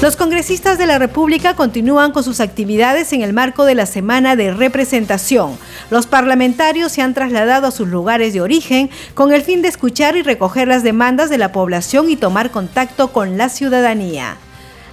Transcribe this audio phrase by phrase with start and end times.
[0.00, 4.36] Los congresistas de la República continúan con sus actividades en el marco de la semana
[4.36, 5.58] de representación.
[5.90, 10.16] Los parlamentarios se han trasladado a sus lugares de origen con el fin de escuchar
[10.16, 14.36] y recoger las demandas de la población y tomar contacto con la ciudadanía.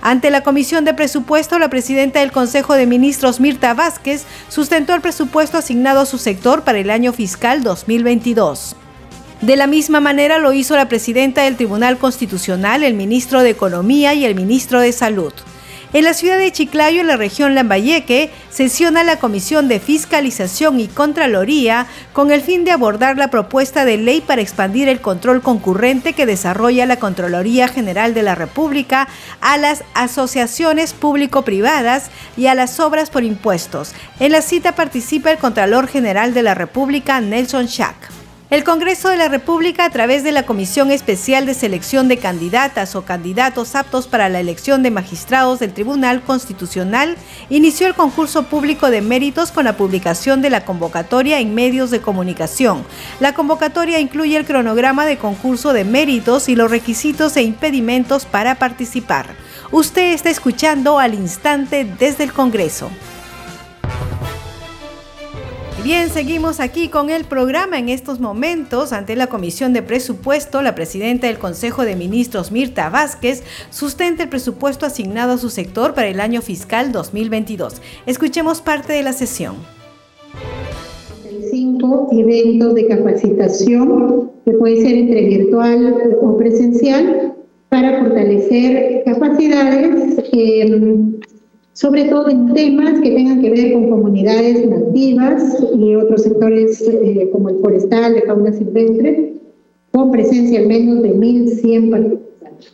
[0.02, 5.02] Ante la Comisión de Presupuesto, la presidenta del Consejo de Ministros, Mirta Vázquez, sustentó el
[5.02, 8.76] presupuesto asignado a su sector para el año fiscal 2022.
[9.46, 14.16] De la misma manera lo hizo la presidenta del Tribunal Constitucional, el ministro de Economía
[14.16, 15.34] y el ministro de Salud.
[15.94, 20.88] En la ciudad de Chiclayo, en la región Lambayeque, sesiona la Comisión de Fiscalización y
[20.88, 26.14] Contraloría con el fin de abordar la propuesta de ley para expandir el control concurrente
[26.14, 29.08] que desarrolla la Contraloría General de la República
[29.42, 33.94] a las asociaciones público-privadas y a las obras por impuestos.
[34.20, 38.25] En la cita participa el Contralor General de la República, Nelson Schack.
[38.52, 42.96] El Congreso de la República, a través de la Comisión Especial de Selección de Candidatas
[42.96, 47.18] o Candidatos aptos para la elección de magistrados del Tribunal Constitucional,
[47.50, 52.02] inició el concurso público de méritos con la publicación de la convocatoria en medios de
[52.02, 52.86] comunicación.
[53.20, 58.60] La convocatoria incluye el cronograma de concurso de méritos y los requisitos e impedimentos para
[58.60, 59.26] participar.
[59.72, 62.92] Usted está escuchando al instante desde el Congreso.
[65.86, 68.92] Bien, seguimos aquí con el programa en estos momentos.
[68.92, 74.30] Ante la Comisión de Presupuesto, la presidenta del Consejo de Ministros, Mirta Vázquez, sustenta el
[74.30, 77.84] presupuesto asignado a su sector para el año fiscal 2022.
[78.08, 79.58] Escuchemos parte de la sesión.
[81.52, 87.36] Cinco eventos de capacitación, que puede ser entre virtual o presencial,
[87.70, 90.18] para fortalecer capacidades.
[90.34, 91.20] Eh,
[91.76, 97.30] sobre todo en temas que tengan que ver con comunidades nativas y otros sectores eh,
[97.34, 99.34] como el forestal, de fauna silvestre,
[99.92, 102.72] con presencia al menos de 1.100 participantes.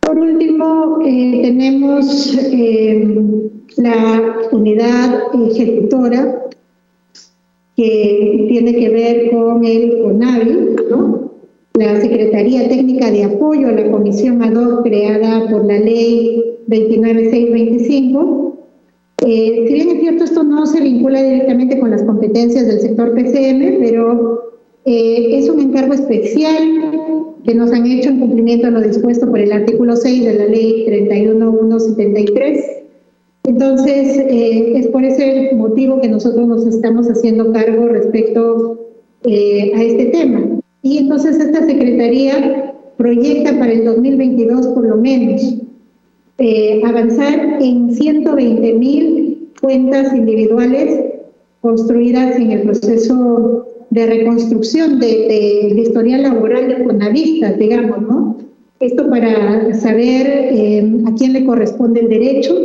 [0.00, 6.48] Por último, eh, tenemos eh, la unidad ejecutora
[7.76, 10.76] que tiene que ver con el CONAVI,
[11.74, 18.52] la Secretaría Técnica de Apoyo a la Comisión ad hoc creada por la Ley 29625.
[19.24, 23.14] Eh, si bien es cierto, esto no se vincula directamente con las competencias del sector
[23.14, 24.40] PCM, pero
[24.84, 26.62] eh, es un encargo especial
[27.44, 30.46] que nos han hecho en cumplimiento a lo dispuesto por el artículo 6 de la
[30.46, 32.64] ley 31173.
[33.44, 38.78] Entonces, eh, es por ese motivo que nosotros nos estamos haciendo cargo respecto
[39.24, 40.42] a este tema.
[40.82, 45.62] Y entonces esta Secretaría proyecta para el 2022 por lo menos
[46.38, 51.04] eh, avanzar en 120 mil cuentas individuales
[51.60, 58.36] construidas en el proceso de reconstrucción del de, historial laboral de Conavista, digamos, ¿no?
[58.80, 62.56] Esto para saber eh, a quién le corresponde el derecho,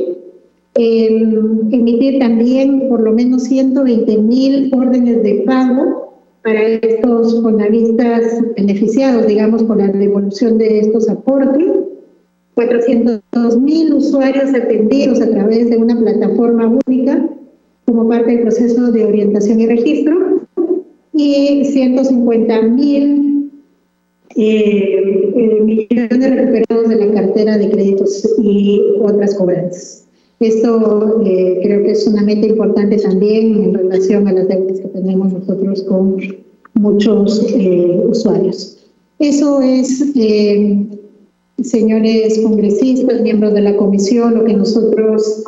[0.76, 1.08] eh,
[1.72, 6.14] emitir también por lo menos 120 mil órdenes de pago
[6.44, 11.68] para estos conavistas beneficiados, digamos, con la devolución de estos aportes
[12.58, 13.22] 400
[13.62, 17.30] mil usuarios atendidos a través de una plataforma única
[17.86, 20.42] como parte del proceso de orientación y registro
[21.14, 23.52] y 150 mil
[24.36, 30.08] eh, eh, millones recuperados de la cartera de créditos y otras cobranzas.
[30.40, 34.88] Esto eh, creo que es una meta importante también en relación a las deudas que
[34.88, 36.18] tenemos nosotros con
[36.74, 37.54] muchos
[38.10, 38.84] usuarios.
[39.20, 40.12] Eso es
[41.62, 45.44] señores congresistas, miembros de la comisión, lo que nosotros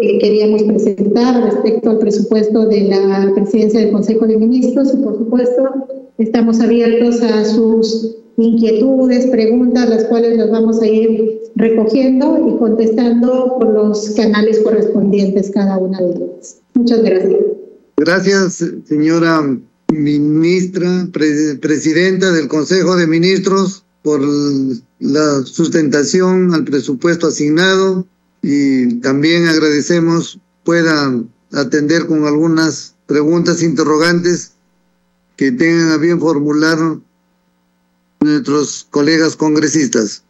[0.00, 5.18] eh, queríamos presentar respecto al presupuesto de la presidencia del Consejo de Ministros y por
[5.18, 5.62] supuesto
[6.18, 13.56] estamos abiertos a sus inquietudes, preguntas, las cuales las vamos a ir recogiendo y contestando
[13.58, 16.60] por los canales correspondientes cada una de ellas.
[16.74, 17.40] Muchas gracias.
[17.98, 19.42] Gracias, señora
[19.92, 24.20] ministra, presidenta del Consejo de Ministros por
[24.98, 28.06] la sustentación al presupuesto asignado
[28.42, 31.12] y también agradecemos pueda
[31.52, 34.52] atender con algunas preguntas interrogantes
[35.36, 36.78] que tengan a bien formular
[38.20, 40.22] nuestros colegas congresistas.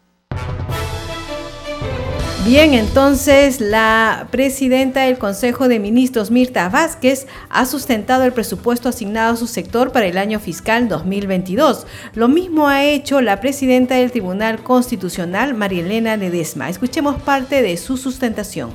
[2.46, 9.34] Bien, entonces la presidenta del Consejo de Ministros, Mirta Vázquez, ha sustentado el presupuesto asignado
[9.34, 11.87] a su sector para el año fiscal 2022.
[12.14, 16.70] Lo mismo ha hecho la presidenta del Tribunal Constitucional, María Elena Ledesma.
[16.70, 18.70] Escuchemos parte de su sustentación.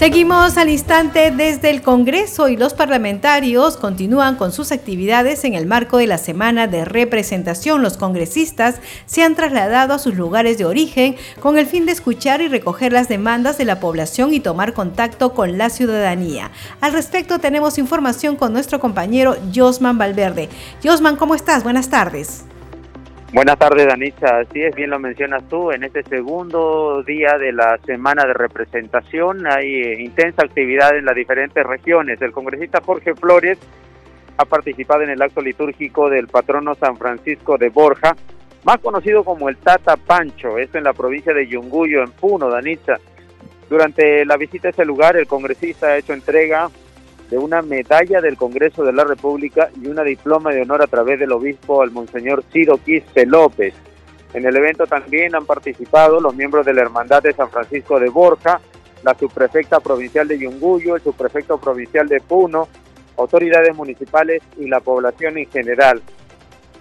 [0.00, 5.66] Seguimos al instante desde el Congreso y los parlamentarios continúan con sus actividades en el
[5.66, 7.82] marco de la semana de representación.
[7.82, 12.40] Los congresistas se han trasladado a sus lugares de origen con el fin de escuchar
[12.40, 16.50] y recoger las demandas de la población y tomar contacto con la ciudadanía.
[16.80, 20.48] Al respecto tenemos información con nuestro compañero Josman Valverde.
[20.82, 21.62] Josman, ¿cómo estás?
[21.62, 22.44] Buenas tardes.
[23.32, 24.40] Buenas tardes, Danisa.
[24.40, 25.70] Así es, bien lo mencionas tú.
[25.70, 31.14] En este segundo día de la semana de representación hay eh, intensa actividad en las
[31.14, 32.20] diferentes regiones.
[32.20, 33.56] El congresista Jorge Flores
[34.36, 38.16] ha participado en el acto litúrgico del patrono San Francisco de Borja,
[38.64, 42.98] más conocido como el Tata Pancho, esto en la provincia de Yunguyo, en Puno, Danisa.
[43.68, 46.68] Durante la visita a ese lugar, el congresista ha hecho entrega
[47.30, 51.20] de una medalla del Congreso de la República y una diploma de honor a través
[51.20, 53.72] del obispo al Monseñor Ciro Quispe López.
[54.34, 58.10] En el evento también han participado los miembros de la Hermandad de San Francisco de
[58.10, 58.60] Borja,
[59.04, 62.68] la subprefecta provincial de Yunguyo, el subprefecto provincial de Puno,
[63.16, 66.02] autoridades municipales y la población en general.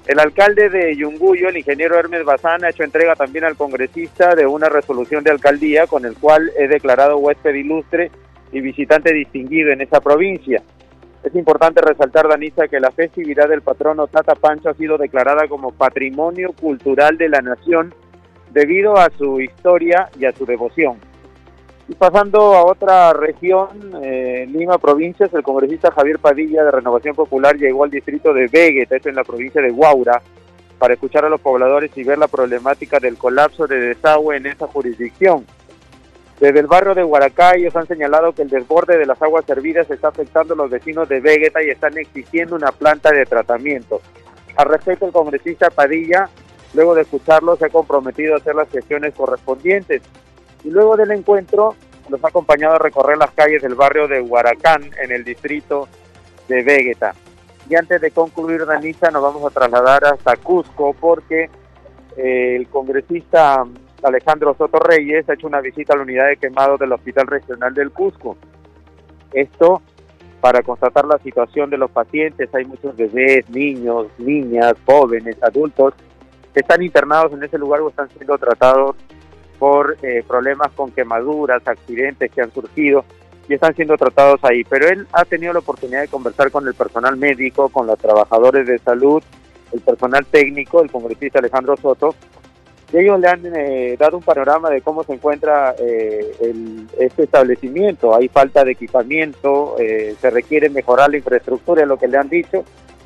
[0.08, 4.48] El alcalde de Yunguyo, el ingeniero Hermes Bazán, ha hecho entrega también al congresista de
[4.48, 8.10] una resolución de alcaldía con el cual es declarado huésped ilustre
[8.52, 10.62] y visitante distinguido en esa provincia.
[11.24, 15.72] Es importante resaltar, Danisa, que la festividad del patrono Tata Pancho ha sido declarada como
[15.72, 17.94] Patrimonio Cultural de la Nación
[18.52, 20.98] debido a su historia y a su devoción.
[21.90, 23.68] Y pasando a otra región,
[24.02, 28.96] eh, Lima Provincias, el congresista Javier Padilla de Renovación Popular llegó al distrito de Vegueta,
[28.96, 30.22] esto en la provincia de Huaura,
[30.78, 34.68] para escuchar a los pobladores y ver la problemática del colapso de desagüe en esa
[34.68, 35.46] jurisdicción.
[36.40, 39.92] Desde el barrio de Huaracay ellos han señalado que el desborde de las aguas servidas
[39.92, 44.02] está afectando a los vecinos de Vegeta y están exigiendo una planta de tratamiento.
[44.56, 46.30] Al respecto, el congresista Padilla,
[46.74, 50.02] luego de escucharlo, se ha comprometido a hacer las gestiones correspondientes.
[50.64, 51.76] Y luego del encuentro,
[52.08, 55.90] los ha acompañado a recorrer las calles del barrio de Huaracán, en el distrito
[56.48, 57.16] de Vegeta.
[57.70, 61.50] Y antes de concluir, Danisa, nos vamos a trasladar hasta Cusco porque
[62.18, 63.66] eh, el congresista
[64.04, 67.74] Alejandro Soto Reyes ha hecho una visita a la unidad de quemados del Hospital Regional
[67.74, 68.38] del Cusco.
[69.34, 69.82] Esto
[70.42, 72.54] para constatar la situación de los pacientes.
[72.54, 75.94] Hay muchos bebés, niños, niñas, jóvenes, adultos
[76.54, 78.96] que están internados en ese lugar o están siendo tratados
[79.60, 83.04] por eh, problemas con quemaduras, accidentes que han surgido
[83.48, 84.64] y están siendo tratados ahí.
[84.64, 88.66] Pero él ha tenido la oportunidad de conversar con el personal médico, con los trabajadores
[88.66, 89.22] de salud,
[89.74, 92.16] el personal técnico, el congresista Alejandro Soto,
[92.92, 98.16] y ellos le han eh, dado un panorama de cómo se encuentra eh, este establecimiento.
[98.16, 102.30] Hay falta de equipamiento, eh, se requiere mejorar la infraestructura, es lo que le han
[102.30, 102.64] dicho.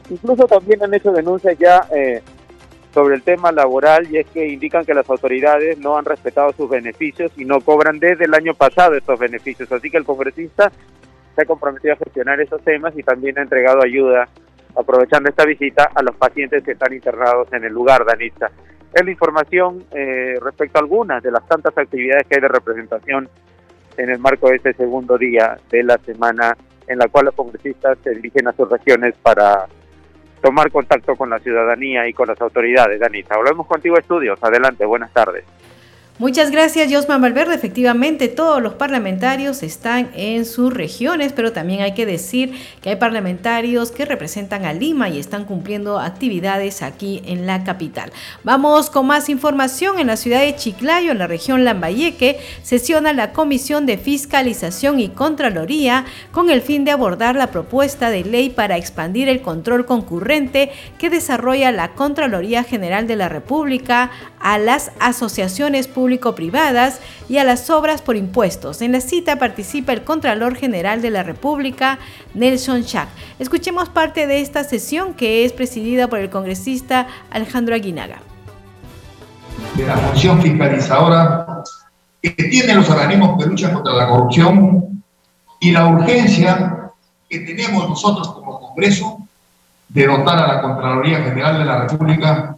[0.10, 1.88] Incluso también han hecho denuncias ya
[2.94, 6.70] sobre el tema laboral y es que indican que las autoridades no han respetado sus
[6.70, 9.72] beneficios y no cobran desde el año pasado estos beneficios.
[9.72, 10.72] Así que el congresista
[11.36, 14.28] se ha comprometido a gestionar esos temas y también ha entregado ayuda,
[14.76, 18.52] aprovechando esta visita, a los pacientes que están internados en el lugar, Danita.
[18.94, 23.30] Es la información eh, respecto a algunas de las tantas actividades que hay de representación
[23.98, 26.56] en el marco de este segundo día de la semana
[26.88, 29.68] en la cual los congresistas se dirigen a sus regiones para
[30.42, 33.00] tomar contacto con la ciudadanía y con las autoridades.
[33.00, 34.38] Danita, volvemos contigo estudios.
[34.44, 35.46] Adelante, buenas tardes.
[36.20, 37.56] Muchas gracias, Josman Valverde.
[37.56, 42.54] Efectivamente, todos los parlamentarios están en sus regiones, pero también hay que decir
[42.84, 48.12] que hay parlamentarios que representan a Lima y están cumpliendo actividades aquí en la capital.
[48.44, 49.98] Vamos con más información.
[49.98, 55.10] En la ciudad de Chiclayo, en la región Lambayeque, sesiona la Comisión de Fiscalización y
[55.10, 60.72] Contraloría con el fin de abordar la propuesta de ley para expandir el control concurrente
[61.00, 67.46] que desarrolla la Contraloría General de la República a las asociaciones públicas público-privadas y a
[67.46, 68.82] las obras por impuestos.
[68.82, 71.98] En la cita participa el Contralor General de la República,
[72.34, 73.08] Nelson Schack.
[73.40, 78.18] Escuchemos parte de esta sesión que es presidida por el congresista Alejandro Aguinaga.
[79.78, 81.64] De la función fiscalizadora
[82.22, 85.04] que tienen los organismos que luchan contra la corrupción
[85.62, 86.92] y la urgencia
[87.30, 89.20] que tenemos nosotros como Congreso
[89.88, 92.58] de dotar a la Contraloría General de la República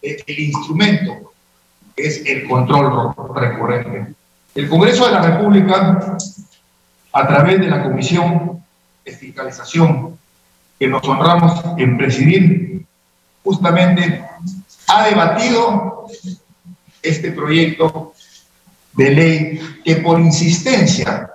[0.00, 1.26] el instrumento
[1.96, 4.14] es el control recurrente.
[4.54, 6.16] El Congreso de la República,
[7.12, 8.62] a través de la Comisión
[9.04, 10.18] de Fiscalización
[10.78, 12.86] que nos honramos en presidir,
[13.42, 14.24] justamente
[14.88, 16.06] ha debatido
[17.02, 18.12] este proyecto
[18.92, 21.30] de ley que por insistencia,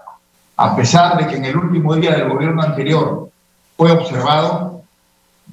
[0.57, 3.29] a pesar de que en el último día del gobierno anterior
[3.77, 4.83] fue observado,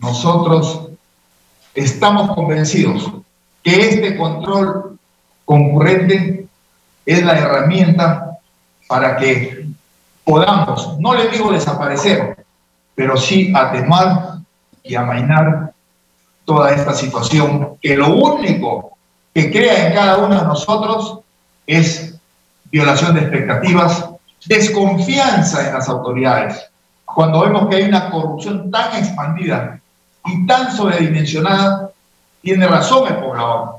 [0.00, 0.88] nosotros
[1.74, 3.10] estamos convencidos
[3.62, 4.97] que este control
[5.48, 6.46] concurrente
[7.06, 8.38] es la herramienta
[8.86, 9.64] para que
[10.22, 12.44] podamos, no le digo desaparecer,
[12.94, 14.40] pero sí atemar
[14.82, 15.72] y amainar
[16.44, 18.98] toda esta situación que lo único
[19.32, 21.20] que crea en cada uno de nosotros
[21.66, 22.14] es
[22.70, 24.04] violación de expectativas,
[24.44, 26.62] desconfianza en las autoridades.
[27.06, 29.80] Cuando vemos que hay una corrupción tan expandida
[30.26, 31.90] y tan sobredimensionada,
[32.42, 33.78] tiene razón el poblador.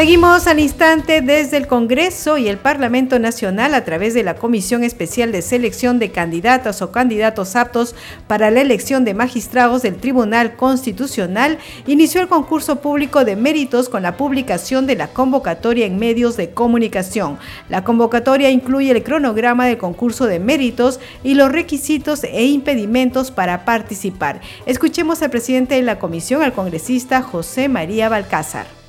[0.00, 4.82] Seguimos al instante desde el Congreso y el Parlamento Nacional a través de la Comisión
[4.82, 7.94] Especial de Selección de Candidatas o Candidatos Aptos
[8.26, 11.58] para la elección de magistrados del Tribunal Constitucional.
[11.86, 16.48] Inició el concurso público de méritos con la publicación de la convocatoria en medios de
[16.48, 17.38] comunicación.
[17.68, 23.66] La convocatoria incluye el cronograma del concurso de méritos y los requisitos e impedimentos para
[23.66, 24.40] participar.
[24.64, 28.79] Escuchemos al presidente de la comisión, al congresista José María Balcázar.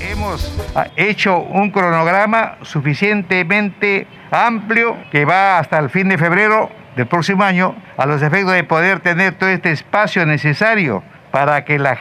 [0.00, 7.06] Hemos ah, hecho un cronograma suficientemente amplio que va hasta el fin de febrero del
[7.06, 11.98] próximo año a los efectos de poder tener todo este espacio necesario para que la,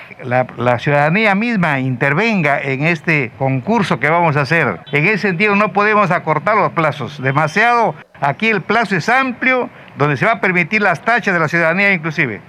[0.57, 4.79] la, ciudadanía misma intervenga en este concurso que vamos a hacer.
[4.91, 7.95] En ese sentido no podemos acortar los plazos demasiado.
[8.21, 11.93] Aquí el plazo es amplio, donde se va a permitir las tachas de la ciudadanía
[11.93, 12.41] inclusive.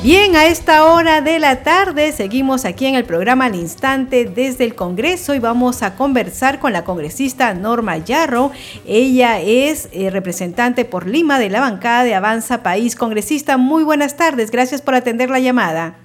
[0.00, 4.64] Bien, a esta hora de la tarde seguimos aquí en el programa Al Instante desde
[4.64, 8.52] el Congreso y vamos a conversar con la congresista Norma Yarro.
[8.86, 12.94] Ella es eh, representante por Lima de la bancada de Avanza País.
[12.94, 14.52] Congresista, muy buenas tardes.
[14.52, 15.96] Gracias por atender la llamada.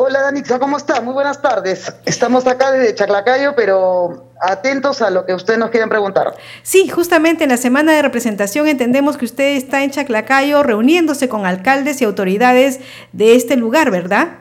[0.00, 1.00] Hola Danitza, ¿cómo está?
[1.00, 1.92] Muy buenas tardes.
[2.04, 6.36] Estamos acá desde Chaclacayo, pero atentos a lo que ustedes nos quieren preguntar.
[6.62, 11.46] Sí, justamente en la semana de representación entendemos que usted está en Chaclacayo reuniéndose con
[11.46, 12.78] alcaldes y autoridades
[13.10, 14.38] de este lugar, ¿verdad?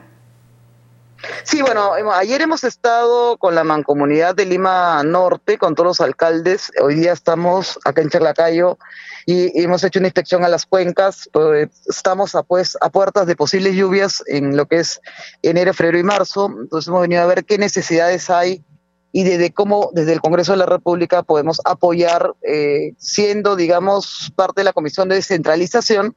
[1.44, 6.72] Sí, bueno, ayer hemos estado con la mancomunidad de Lima Norte, con todos los alcaldes.
[6.82, 8.78] Hoy día estamos acá en Chaclacayo
[9.26, 11.30] y hemos hecho una inspección a las cuencas.
[11.32, 15.02] Pues, estamos a, pues, a puertas de posibles lluvias en lo que es
[15.42, 16.54] enero, febrero y marzo.
[16.62, 18.64] Entonces hemos venido a ver qué necesidades hay
[19.12, 24.62] y desde cómo desde el Congreso de la República podemos apoyar, eh, siendo, digamos, parte
[24.62, 26.16] de la Comisión de Descentralización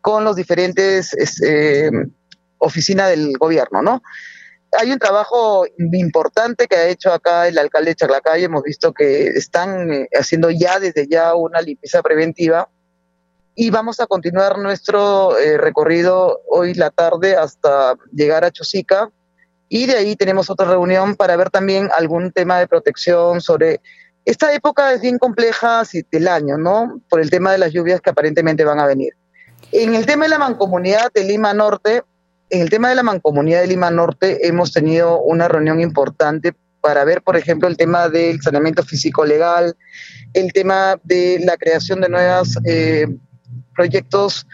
[0.00, 1.90] con los diferentes eh,
[2.60, 4.02] oficinas del gobierno, ¿no?
[4.78, 8.44] hay un trabajo importante que ha hecho acá el alcalde de Charlacay.
[8.44, 12.68] Hemos visto que están eh, haciendo ya desde ya una limpieza preventiva
[13.54, 19.10] y vamos a continuar nuestro eh, recorrido hoy la tarde hasta llegar a Chosica
[19.68, 23.80] y de ahí tenemos otra reunión para ver también algún tema de protección sobre
[24.24, 27.00] esta época es bien compleja del año, ¿no?
[27.08, 29.14] Por el tema de las lluvias que aparentemente van a venir.
[29.72, 32.02] En el tema de la mancomunidad de Lima Norte,
[32.50, 37.04] en el tema de la mancomunidad de Lima Norte hemos tenido una reunión importante para
[37.04, 39.76] ver, por ejemplo, el tema del saneamiento físico legal,
[40.32, 43.06] el tema de la creación de nuevos eh,
[43.74, 44.46] proyectos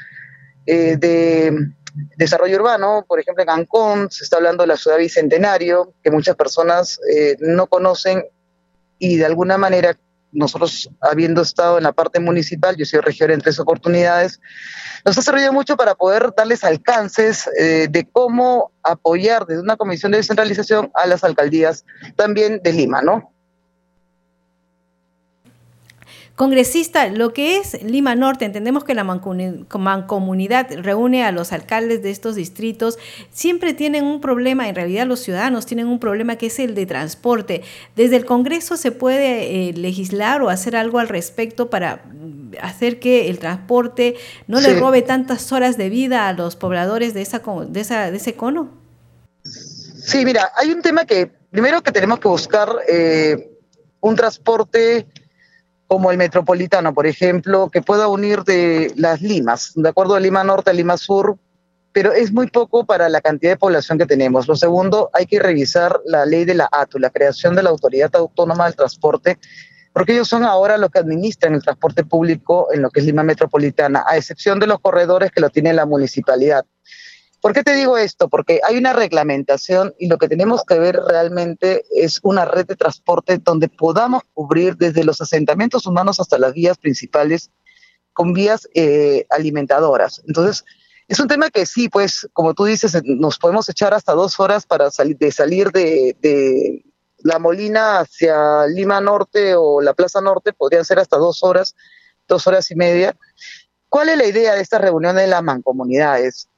[0.66, 1.52] eh, de
[2.16, 6.36] desarrollo urbano, por ejemplo en Ancón se está hablando de la ciudad bicentenario, que muchas
[6.36, 8.24] personas eh, no conocen
[8.98, 9.96] y de alguna manera
[10.36, 14.40] nosotros habiendo estado en la parte municipal, yo soy regidor en tres oportunidades,
[15.04, 20.12] nos ha servido mucho para poder darles alcances eh, de cómo apoyar desde una comisión
[20.12, 21.84] de descentralización a las alcaldías
[22.16, 23.35] también de Lima, ¿no?
[26.36, 32.10] Congresista, lo que es Lima Norte, entendemos que la mancomunidad reúne a los alcaldes de
[32.10, 32.98] estos distritos,
[33.30, 36.84] siempre tienen un problema, en realidad los ciudadanos tienen un problema que es el de
[36.84, 37.62] transporte.
[37.96, 43.00] ¿Desde el Congreso se puede eh, legislar o hacer algo al respecto para mm, hacer
[43.00, 44.16] que el transporte
[44.46, 48.16] no le robe tantas horas de vida a los pobladores de, esa, de, esa, de
[48.18, 48.68] ese cono?
[49.42, 53.56] Sí, mira, hay un tema que primero que tenemos que buscar eh,
[54.00, 55.06] un transporte
[55.86, 60.42] como el metropolitano, por ejemplo, que pueda unir de las Limas, de acuerdo a Lima
[60.44, 61.38] Norte a Lima Sur,
[61.92, 64.48] pero es muy poco para la cantidad de población que tenemos.
[64.48, 68.14] Lo segundo, hay que revisar la ley de la ATU, la creación de la Autoridad
[68.16, 69.38] Autónoma del Transporte,
[69.94, 73.22] porque ellos son ahora los que administran el transporte público en lo que es Lima
[73.22, 76.66] Metropolitana, a excepción de los corredores que lo tiene la municipalidad.
[77.46, 78.28] ¿Por qué te digo esto?
[78.28, 82.74] Porque hay una reglamentación y lo que tenemos que ver realmente es una red de
[82.74, 87.52] transporte donde podamos cubrir desde los asentamientos humanos hasta las vías principales
[88.12, 90.24] con vías eh, alimentadoras.
[90.26, 90.64] Entonces,
[91.06, 94.66] es un tema que sí, pues, como tú dices, nos podemos echar hasta dos horas
[94.66, 96.84] para salir de salir de,
[97.18, 101.76] La Molina hacia Lima Norte o la Plaza Norte, podrían ser hasta dos horas,
[102.26, 103.16] dos horas y media.
[103.88, 106.48] ¿Cuál es la idea de esta reunión de las mancomunidades?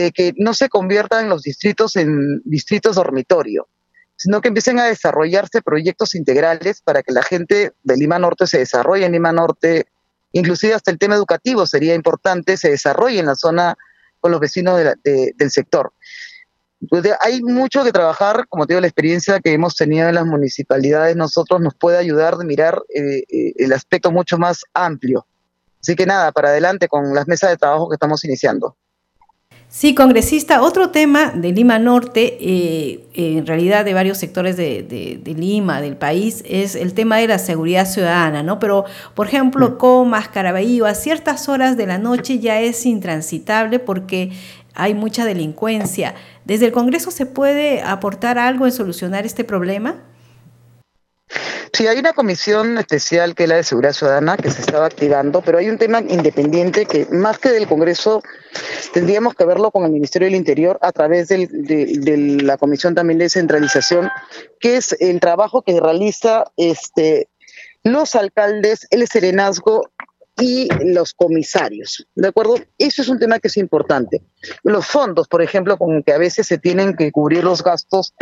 [0.00, 3.68] De que no se conviertan los distritos en distritos dormitorio,
[4.16, 8.58] sino que empiecen a desarrollarse proyectos integrales para que la gente de Lima Norte se
[8.58, 9.86] desarrolle en Lima Norte,
[10.32, 13.76] inclusive hasta el tema educativo sería importante, se desarrolle en la zona
[14.20, 15.92] con los vecinos del sector.
[16.88, 20.26] Pues hay mucho que trabajar, como te digo, la experiencia que hemos tenido en las
[20.26, 25.26] municipalidades nosotros nos puede ayudar a mirar eh, eh, el aspecto mucho más amplio.
[25.80, 28.76] Así que nada, para adelante con las mesas de trabajo que estamos iniciando.
[29.70, 35.82] Sí, congresista, otro tema de Lima Norte, eh, en realidad de varios sectores de, Lima,
[35.82, 38.58] del país, es el tema de la seguridad ciudadana, ¿no?
[38.60, 44.30] Pero, por ejemplo, Comas, Caraballo, a ciertas horas de la noche ya es intransitable porque
[44.74, 46.14] hay mucha delincuencia.
[46.46, 49.96] ¿Desde el Congreso se puede aportar algo en solucionar este problema?
[51.72, 55.42] Sí, hay una comisión especial que es la de seguridad ciudadana que se estaba activando,
[55.42, 58.22] pero hay un tema independiente que más que del Congreso
[58.92, 63.18] tendríamos que verlo con el Ministerio del Interior a través de, de, la comisión también
[63.18, 64.08] de centralización,
[64.60, 67.28] que es el trabajo que realiza este
[67.84, 69.90] los alcaldes, el serenazgo
[70.40, 72.56] y los comisarios, ¿de acuerdo?
[72.78, 74.22] Eso es un tema que es importante.
[74.62, 78.14] Los fondos, por ejemplo, con que a veces se tienen que cubrir los gastos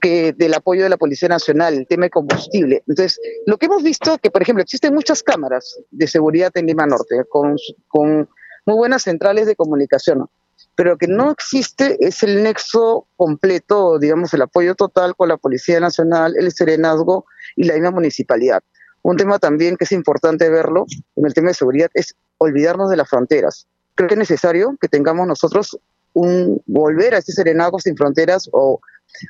[0.00, 2.82] que, del apoyo de la Policía Nacional, el tema de combustible.
[2.86, 6.86] Entonces, lo que hemos visto que, por ejemplo, existen muchas cámaras de seguridad en Lima
[6.86, 7.56] Norte, con,
[7.88, 8.28] con
[8.66, 10.26] muy buenas centrales de comunicación,
[10.74, 15.80] pero que no existe es el nexo completo, digamos, el apoyo total con la Policía
[15.80, 17.24] Nacional, el Serenazgo
[17.56, 18.62] y la misma municipalidad.
[19.02, 20.86] Un tema también que es importante verlo
[21.16, 23.66] en el tema de seguridad es olvidarnos de las fronteras.
[23.94, 25.78] Creo que es necesario que tengamos nosotros
[26.14, 28.80] un volver a este serenazgo sin fronteras o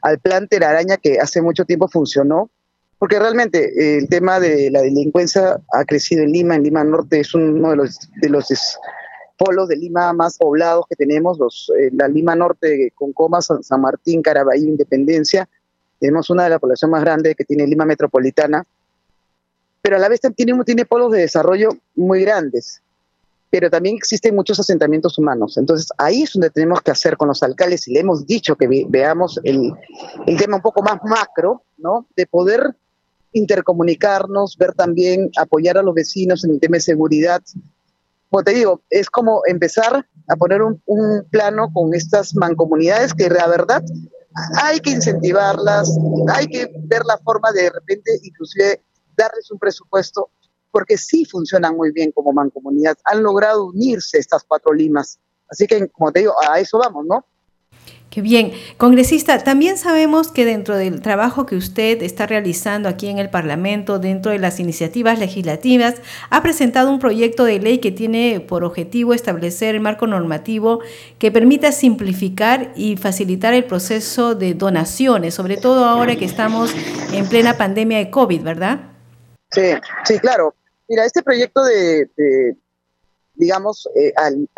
[0.03, 2.51] al plan Telaraña que hace mucho tiempo funcionó,
[2.99, 7.21] porque realmente eh, el tema de la delincuencia ha crecido en Lima, en Lima Norte
[7.21, 8.47] es uno de los, de los
[9.37, 13.81] polos de Lima más poblados que tenemos, los, eh, la Lima Norte con Comas, San,
[13.81, 15.49] Martín, Caraballo, Independencia,
[15.99, 18.65] tenemos una de las poblaciones más grandes que tiene Lima Metropolitana,
[19.83, 22.81] pero a la vez tiene, tiene polos de desarrollo muy grandes,
[23.51, 25.59] pero también existen muchos asentamientos humanos.
[25.59, 28.87] Entonces ahí es donde tenemos que hacer con los alcaldes, y le hemos dicho que
[28.88, 29.73] veamos el,
[30.27, 32.07] el tema un poco más macro, ¿no?
[32.16, 32.75] De poder
[33.33, 37.42] intercomunicarnos, ver también, apoyar a los vecinos en el tema de seguridad.
[38.31, 43.29] Como te digo, es como empezar a poner un, un plano con estas mancomunidades que
[43.29, 43.83] la verdad
[44.62, 45.95] hay que incentivarlas,
[46.29, 48.81] hay que ver la forma de, de repente inclusive
[49.16, 50.31] darles un presupuesto,
[50.70, 52.96] porque sí funcionan muy bien como mancomunidad.
[53.05, 55.18] Han logrado unirse estas cuatro limas.
[55.48, 57.27] Así que, como te digo, a eso vamos, ¿no?
[58.12, 58.53] Qué bien.
[58.77, 63.98] Congresista, también sabemos que dentro del trabajo que usted está realizando aquí en el Parlamento,
[63.98, 65.94] dentro de las iniciativas legislativas,
[66.29, 70.81] ha presentado un proyecto de ley que tiene por objetivo establecer el marco normativo
[71.18, 76.70] que permita simplificar y facilitar el proceso de donaciones, sobre todo ahora que estamos
[77.14, 78.91] en plena pandemia de COVID, ¿verdad?
[79.53, 79.73] Sí,
[80.05, 80.55] sí, claro.
[80.88, 82.09] Mira, este proyecto de,
[83.35, 84.49] digamos, eh, al,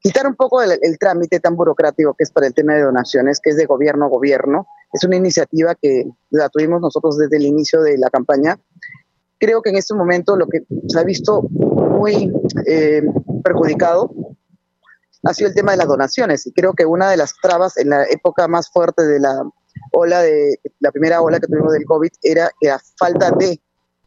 [0.00, 3.50] quitar un poco el, trámite tan burocrático que es para el tema de donaciones, que
[3.50, 4.66] es de gobierno a gobierno.
[4.92, 8.58] Es una iniciativa que la tuvimos nosotros desde el inicio de la campaña.
[9.38, 12.32] Creo que en este momento lo que se ha visto muy
[12.66, 13.02] eh,
[13.42, 14.10] perjudicado
[15.22, 16.46] ha sido el tema de las donaciones.
[16.46, 19.42] Y creo que una de las trabas en la época más fuerte de la
[19.92, 23.60] ola de la primera ola que tuvimos del COVID era la falta de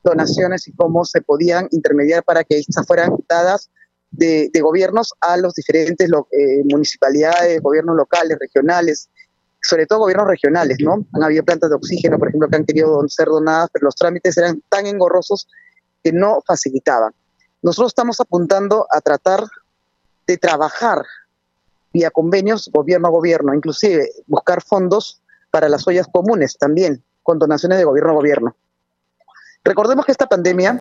[0.03, 3.69] donaciones y cómo se podían intermediar para que estas fueran dadas
[4.11, 9.09] de, gobiernos a los diferentes eh, municipalidades, gobiernos locales, regionales,
[9.61, 11.05] sobre todo gobiernos regionales, ¿no?
[11.13, 14.37] Han habido plantas de oxígeno, por ejemplo, que han querido ser donadas, pero los trámites
[14.37, 15.47] eran tan engorrosos
[16.03, 17.13] que no facilitaban.
[17.61, 19.45] Nosotros estamos apuntando a tratar
[20.27, 21.03] de trabajar
[21.93, 25.22] vía convenios gobierno a gobierno, inclusive buscar fondos
[25.53, 28.55] para las ollas comunes también, con donaciones de gobierno a gobierno.
[29.63, 30.79] Recordemos que esta pandemia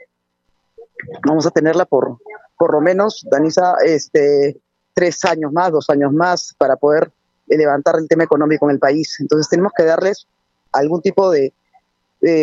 [1.27, 2.17] vamos a tenerla por
[2.57, 4.57] por lo menos, Danisa, este,
[4.95, 7.11] tres años más, dos años más para poder
[7.49, 9.19] levantar el tema económico en el país.
[9.21, 10.27] Entonces tenemos que darles
[10.73, 11.53] algún tipo de,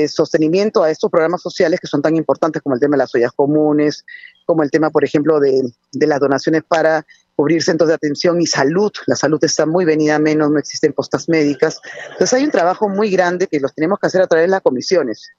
[0.09, 3.31] sostenimiento a estos programas sociales que son tan importantes como el tema de las ollas
[3.31, 4.05] comunes,
[4.45, 7.05] como el tema, por ejemplo, de, de las donaciones para
[7.39, 8.91] cubrir centros de atención y salud.
[9.07, 11.79] La salud está muy venida menos, no existen postas médicas.
[12.11, 14.61] Entonces hay un trabajo muy grande que los tenemos que hacer a través de las
[14.61, 15.29] comisiones.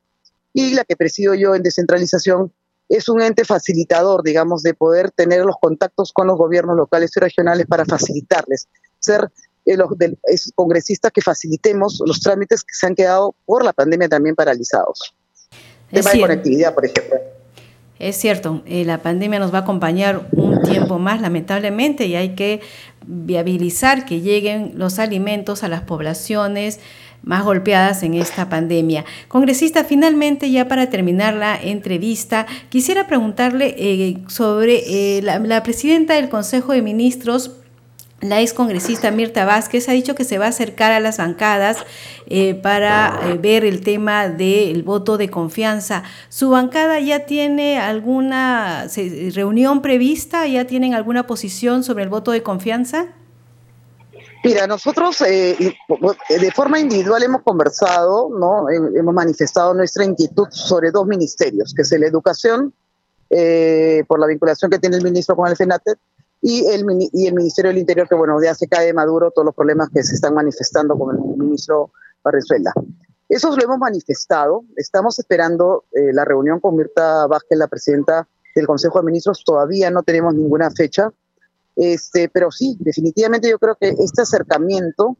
[0.54, 2.54] Y la que presido yo en descentralización
[2.88, 7.20] es un ente facilitador, digamos, de poder tener los contactos con los gobiernos locales y
[7.20, 8.66] regionales para facilitarles,
[8.98, 9.30] ser
[9.66, 9.90] eh, los
[10.54, 15.14] congresistas que facilitemos los trámites que se han quedado por la pandemia también paralizados.
[15.92, 17.39] Tema de conectividad, por ejemplo.
[18.00, 22.30] Es cierto, eh, la pandemia nos va a acompañar un tiempo más, lamentablemente, y hay
[22.30, 22.60] que
[23.06, 26.80] viabilizar que lleguen los alimentos a las poblaciones
[27.22, 29.04] más golpeadas en esta pandemia.
[29.28, 36.30] Congresista, finalmente, ya para terminar la entrevista, quisiera preguntarle eh, sobre eh, la, presidenta del
[36.30, 37.60] Consejo de Ministros,
[38.20, 41.78] la ex congresista Mirta Vázquez ha dicho que se va a acercar a las bancadas
[42.26, 46.02] eh, para ver el tema del voto de confianza.
[46.28, 48.87] ¿Su bancada ya tiene alguna
[49.35, 50.46] reunión prevista?
[50.46, 53.06] ¿Ya tienen alguna posición sobre el voto de confianza?
[54.42, 55.76] Mira, nosotros eh,
[56.28, 58.70] de forma individual hemos conversado, ¿no?
[58.70, 62.72] hemos manifestado nuestra inquietud sobre dos ministerios, que es la educación,
[63.28, 65.98] eh, por la vinculación que tiene el ministro con el FENATET,
[66.42, 69.55] y el, y el Ministerio del Interior, que bueno, ya se cae maduro todos los
[69.55, 72.72] problemas que se están manifestando con el ministro Barrezuela.
[73.29, 78.26] Eso lo hemos manifestado, estamos esperando eh, la reunión con Mirta Vázquez, la presidenta
[78.57, 81.12] del Consejo de Ministros, todavía no tenemos ninguna fecha,
[81.76, 85.16] este, pero sí, definitivamente yo creo que este acercamiento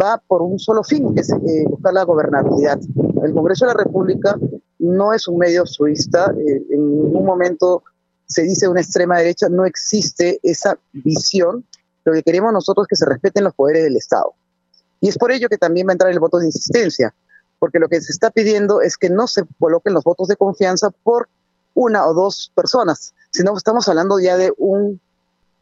[0.00, 2.78] va por un solo fin, que es eh, buscar la gobernabilidad.
[3.24, 4.38] El Congreso de la República
[4.78, 7.82] no es un medio suista, eh, en ningún momento
[8.32, 11.64] se dice una extrema derecha, no existe esa visión.
[12.04, 14.34] Lo que queremos nosotros es que se respeten los poderes del Estado.
[15.00, 17.14] Y es por ello que también va a entrar el voto de insistencia,
[17.58, 20.90] porque lo que se está pidiendo es que no se coloquen los votos de confianza
[20.90, 21.28] por
[21.74, 25.00] una o dos personas, sino estamos hablando ya de un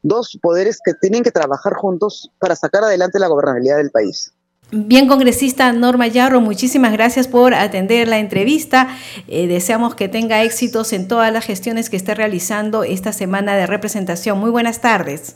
[0.02, 4.32] dos poderes que tienen que trabajar juntos para sacar adelante la gobernabilidad del país.
[4.72, 8.86] Bien, congresista Norma Yarro, muchísimas gracias por atender la entrevista.
[9.26, 13.66] Eh, deseamos que tenga éxitos en todas las gestiones que esté realizando esta semana de
[13.66, 14.38] representación.
[14.38, 15.34] Muy buenas tardes.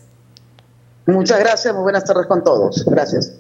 [1.07, 2.85] Muchas gracias, muy buenas tardes con todos.
[2.87, 3.33] Gracias.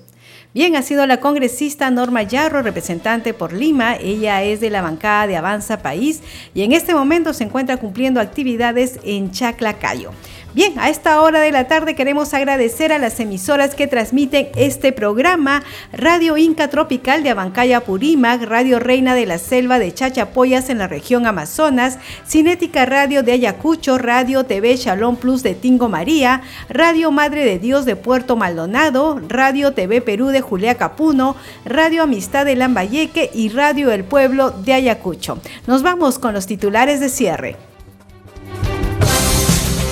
[0.52, 3.96] Bien, ha sido la congresista Norma Yarro, representante por Lima.
[3.96, 6.22] Ella es de la bancada de Avanza País
[6.54, 10.10] y en este momento se encuentra cumpliendo actividades en Chaclacayo.
[10.54, 14.92] Bien, a esta hora de la tarde queremos agradecer a las emisoras que transmiten este
[14.92, 20.78] programa, Radio Inca Tropical de Abancaya Purímac, Radio Reina de la Selva de Chachapoyas en
[20.78, 27.10] la región Amazonas, Cinética Radio de Ayacucho, Radio TV Shalom Plus de Tingo María, Radio
[27.10, 32.54] Madre de Dios de Puerto Maldonado, Radio TV Perú de Julia Capuno, Radio Amistad de
[32.54, 35.40] Lambayeque y Radio El Pueblo de Ayacucho.
[35.66, 37.73] Nos vamos con los titulares de cierre.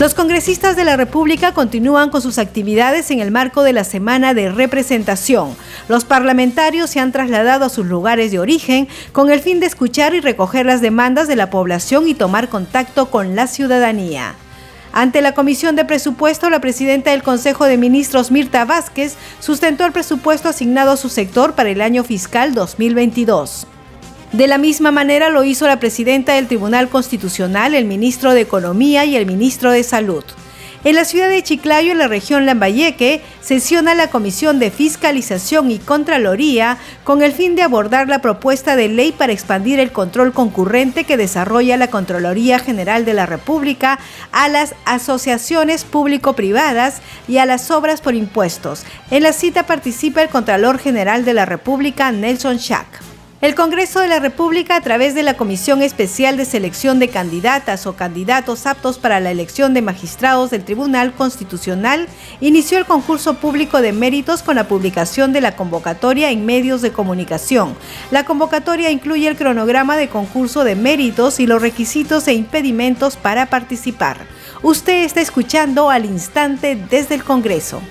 [0.02, 4.34] Los congresistas de la República continúan con sus actividades en el marco de la semana
[4.34, 5.54] de representación.
[5.86, 10.12] Los parlamentarios se han trasladado a sus lugares de origen con el fin de escuchar
[10.12, 14.34] y recoger las demandas de la población y tomar contacto con la ciudadanía.
[14.92, 19.92] Ante la Comisión de Presupuesto, la presidenta del Consejo de Ministros, Mirta Vázquez, sustentó el
[19.92, 23.68] presupuesto asignado a su sector para el año fiscal 2022.
[24.32, 29.04] De la misma manera lo hizo la presidenta del Tribunal Constitucional, el ministro de Economía
[29.04, 30.24] y el ministro de Salud.
[30.84, 35.78] En la ciudad de Chiclayo, en la región Lambayeque, sesiona la Comisión de Fiscalización y
[35.78, 41.04] Contraloría con el fin de abordar la propuesta de ley para expandir el control concurrente
[41.04, 43.98] que desarrolla la Contraloría General de la República
[44.32, 48.84] a las asociaciones público-privadas y a las obras por impuestos.
[49.10, 53.11] En la cita participa el Contralor General de la República, Nelson Schack.
[53.42, 57.88] El Congreso de la República, a través de la Comisión Especial de Selección de Candidatas
[57.88, 62.06] o Candidatos aptos para la elección de magistrados del Tribunal Constitucional,
[62.40, 66.92] inició el concurso público de méritos con la publicación de la convocatoria en medios de
[66.92, 67.74] comunicación.
[68.12, 73.46] La convocatoria incluye el cronograma de concurso de méritos y los requisitos e impedimentos para
[73.46, 74.18] participar.
[74.62, 77.82] Usted está escuchando al instante desde el Congreso.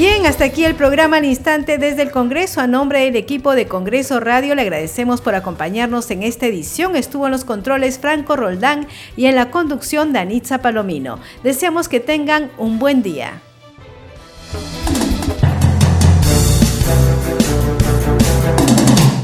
[0.00, 2.60] Bien, hasta aquí el programa al instante desde el Congreso.
[2.60, 6.94] A nombre del equipo de Congreso Radio le agradecemos por acompañarnos en esta edición.
[6.94, 11.18] Estuvo en los controles Franco Roldán y en la conducción Danitza Palomino.
[11.42, 13.42] Deseamos que tengan un buen día.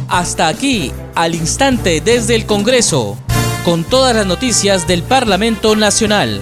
[0.08, 3.16] Hasta aquí, al instante desde el Congreso,
[3.64, 6.40] con todas las noticias del Parlamento Nacional.